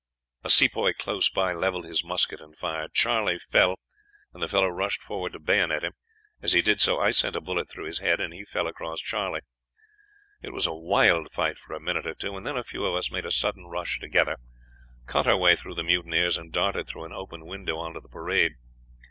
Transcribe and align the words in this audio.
"A 0.43 0.49
Sepoy 0.49 0.93
close 0.97 1.29
by 1.29 1.53
leveled 1.53 1.85
his 1.85 2.03
musket 2.03 2.41
and 2.41 2.57
fired. 2.57 2.91
Charley 2.91 3.37
fell, 3.37 3.77
and 4.33 4.41
the 4.41 4.47
fellow 4.47 4.67
rushed 4.67 5.03
forward 5.03 5.33
to 5.33 5.39
bayonet 5.39 5.83
him. 5.83 5.91
As 6.41 6.53
he 6.53 6.63
did 6.63 6.81
so 6.81 6.99
I 6.99 7.11
sent 7.11 7.35
a 7.35 7.39
bullet 7.39 7.69
through 7.69 7.85
his 7.85 7.99
head, 7.99 8.19
and 8.19 8.33
he 8.33 8.43
fell 8.43 8.65
across 8.65 8.99
Charley. 8.99 9.41
It 10.41 10.53
was 10.53 10.65
a 10.65 10.73
wild 10.73 11.31
fight 11.31 11.59
for 11.59 11.75
a 11.75 11.79
minute 11.79 12.07
or 12.07 12.15
two, 12.15 12.35
and 12.35 12.47
then 12.47 12.57
a 12.57 12.63
few 12.63 12.83
of 12.83 12.95
us 12.95 13.11
made 13.11 13.27
a 13.27 13.31
sudden 13.31 13.67
rush 13.67 13.99
together, 13.99 14.37
cut 15.05 15.27
our 15.27 15.37
way 15.37 15.55
through 15.55 15.75
the 15.75 15.83
mutineers, 15.83 16.35
and 16.35 16.51
darted 16.51 16.87
through 16.87 17.05
an 17.05 17.13
open 17.13 17.45
window 17.45 17.77
on 17.77 17.93
to 17.93 17.99
the 17.99 18.09
parade. 18.09 18.53